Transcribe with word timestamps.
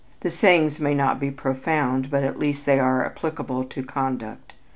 The 0.21 0.31
sayings 0.31 0.79
may 0.79 0.95
not 0.95 1.19
be 1.19 1.29
profound, 1.29 2.09
but 2.09 2.23
at 2.23 2.39
least 2.39 2.65
they 2.65 2.79
are 2.79 3.05
applicable 3.05 3.65
to 3.65 3.83
conduct. 3.83 4.53